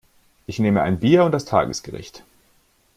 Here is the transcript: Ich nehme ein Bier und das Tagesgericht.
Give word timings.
Ich 0.47 0.57
nehme 0.57 0.81
ein 0.81 0.99
Bier 0.99 1.23
und 1.23 1.31
das 1.31 1.45
Tagesgericht. 1.45 2.23